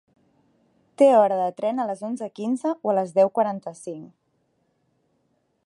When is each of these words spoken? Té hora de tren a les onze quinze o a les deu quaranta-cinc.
Té 1.01 1.09
hora 1.17 1.35
de 1.41 1.51
tren 1.59 1.83
a 1.83 1.85
les 1.89 2.01
onze 2.09 2.29
quinze 2.41 2.73
o 2.89 2.93
a 2.93 2.95
les 3.01 3.13
deu 3.19 3.31
quaranta-cinc. 3.37 4.09